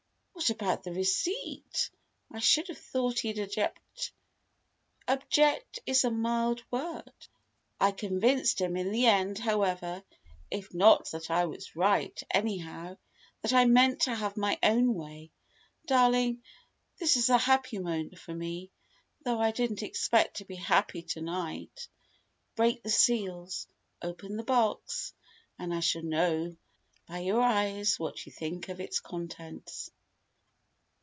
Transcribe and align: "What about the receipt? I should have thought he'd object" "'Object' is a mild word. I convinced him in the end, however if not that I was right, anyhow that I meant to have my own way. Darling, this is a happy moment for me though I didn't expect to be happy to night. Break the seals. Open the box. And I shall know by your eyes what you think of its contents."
"What 0.33 0.49
about 0.49 0.81
the 0.83 0.91
receipt? 0.91 1.91
I 2.33 2.39
should 2.39 2.69
have 2.69 2.77
thought 2.79 3.19
he'd 3.19 3.37
object" 3.37 4.11
"'Object' 5.07 5.79
is 5.85 6.03
a 6.03 6.09
mild 6.09 6.63
word. 6.71 7.13
I 7.79 7.91
convinced 7.91 8.59
him 8.59 8.75
in 8.75 8.91
the 8.91 9.05
end, 9.05 9.37
however 9.37 10.01
if 10.49 10.73
not 10.73 11.11
that 11.11 11.29
I 11.29 11.45
was 11.45 11.75
right, 11.75 12.19
anyhow 12.31 12.97
that 13.43 13.53
I 13.53 13.65
meant 13.65 14.01
to 14.03 14.15
have 14.15 14.35
my 14.35 14.57
own 14.63 14.95
way. 14.95 15.29
Darling, 15.85 16.41
this 16.97 17.17
is 17.17 17.29
a 17.29 17.37
happy 17.37 17.77
moment 17.77 18.17
for 18.17 18.33
me 18.33 18.71
though 19.23 19.39
I 19.39 19.51
didn't 19.51 19.83
expect 19.83 20.37
to 20.37 20.45
be 20.45 20.55
happy 20.55 21.03
to 21.03 21.21
night. 21.21 21.87
Break 22.55 22.81
the 22.81 22.89
seals. 22.89 23.67
Open 24.01 24.37
the 24.37 24.43
box. 24.43 25.13
And 25.59 25.71
I 25.71 25.81
shall 25.81 26.03
know 26.03 26.55
by 27.07 27.19
your 27.19 27.41
eyes 27.41 27.99
what 27.99 28.25
you 28.25 28.31
think 28.31 28.69
of 28.69 28.81
its 28.81 28.99
contents." 28.99 29.91